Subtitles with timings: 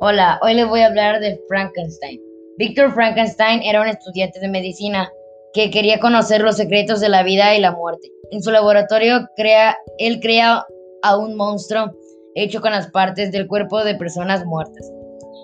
[0.00, 2.20] Hola, hoy les voy a hablar de Frankenstein.
[2.56, 5.10] Víctor Frankenstein era un estudiante de medicina
[5.52, 8.08] que quería conocer los secretos de la vida y la muerte.
[8.30, 10.64] En su laboratorio crea, él crea
[11.02, 11.90] a un monstruo
[12.36, 14.88] hecho con las partes del cuerpo de personas muertas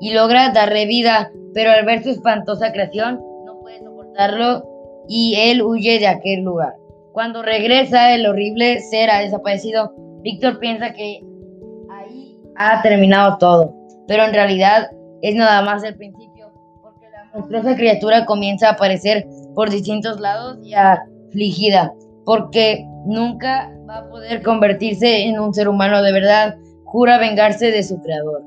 [0.00, 4.64] y logra darle vida, pero al ver su espantosa creación no puede soportarlo
[5.08, 6.74] y él huye de aquel lugar.
[7.12, 9.92] Cuando regresa, el horrible ser ha desaparecido.
[10.22, 11.20] Víctor piensa que
[11.90, 13.75] ahí ha terminado todo
[14.06, 14.90] pero en realidad
[15.22, 16.52] es nada más el principio,
[16.82, 21.92] porque la monstruosa criatura comienza a aparecer por distintos lados y afligida,
[22.24, 27.82] porque nunca va a poder convertirse en un ser humano de verdad, jura vengarse de
[27.82, 28.42] su creador.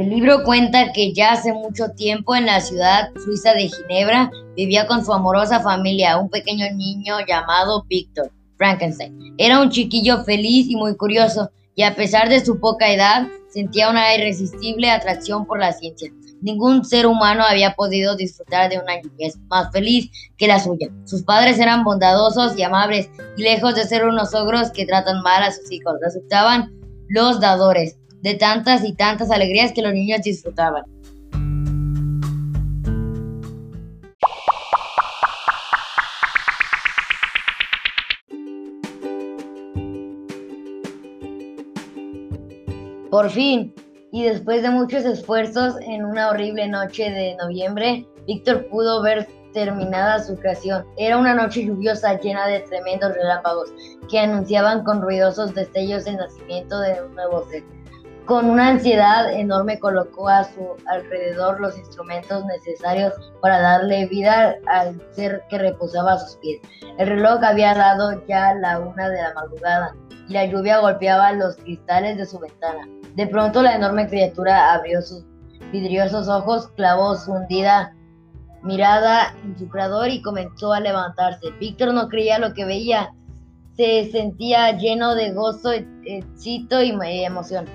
[0.00, 4.86] El libro cuenta que ya hace mucho tiempo en la ciudad suiza de Ginebra vivía
[4.86, 9.34] con su amorosa familia un pequeño niño llamado Víctor Frankenstein.
[9.36, 13.90] Era un chiquillo feliz y muy curioso y a pesar de su poca edad sentía
[13.90, 16.10] una irresistible atracción por la ciencia.
[16.40, 20.88] Ningún ser humano había podido disfrutar de una niñez más feliz que la suya.
[21.04, 25.42] Sus padres eran bondadosos y amables y lejos de ser unos ogros que tratan mal
[25.42, 26.72] a sus hijos, resultaban
[27.10, 30.84] los dadores de tantas y tantas alegrías que los niños disfrutaban.
[43.10, 43.74] Por fin,
[44.12, 50.22] y después de muchos esfuerzos, en una horrible noche de noviembre, Víctor pudo ver terminada
[50.22, 50.86] su creación.
[50.96, 53.72] Era una noche lluviosa llena de tremendos relámpagos
[54.08, 57.64] que anunciaban con ruidosos destellos el nacimiento de un nuevo ser.
[58.30, 65.02] Con una ansiedad enorme colocó a su alrededor los instrumentos necesarios para darle vida al
[65.10, 66.60] ser que reposaba a sus pies.
[66.98, 69.96] El reloj había dado ya la una de la madrugada
[70.28, 72.88] y la lluvia golpeaba los cristales de su ventana.
[73.16, 75.24] De pronto la enorme criatura abrió sus
[75.72, 77.96] vidriosos ojos, clavó su hundida
[78.62, 81.50] mirada en su creador y comenzó a levantarse.
[81.58, 83.12] Víctor no creía lo que veía.
[83.76, 85.72] Se sentía lleno de gozo,
[86.04, 86.92] éxito y
[87.24, 87.66] emoción.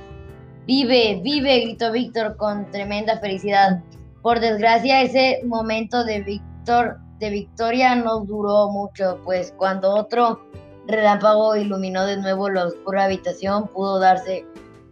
[0.66, 3.84] Vive, vive, gritó Víctor con tremenda felicidad.
[4.22, 10.42] Por desgracia, ese momento de Víctor de victoria no duró mucho, pues cuando otro
[10.88, 14.46] relámpago iluminó de nuevo la oscura habitación, pudo darse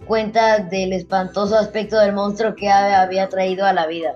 [0.07, 4.15] cuenta del espantoso aspecto del monstruo que había traído a la vida.